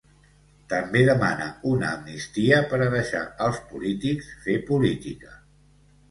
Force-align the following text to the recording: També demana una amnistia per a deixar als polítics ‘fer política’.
També 0.71 1.01
demana 1.07 1.49
una 1.71 1.91
amnistia 1.97 2.61
per 2.71 2.79
a 2.85 2.87
deixar 2.93 3.21
als 3.49 3.59
polítics 3.73 4.31
‘fer 4.47 4.57
política’. 4.71 5.37